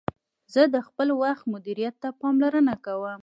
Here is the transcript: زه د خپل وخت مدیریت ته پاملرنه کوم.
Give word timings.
زه 0.53 0.61
د 0.73 0.75
خپل 0.87 1.07
وخت 1.21 1.43
مدیریت 1.53 1.95
ته 2.03 2.09
پاملرنه 2.21 2.75
کوم. 2.85 3.19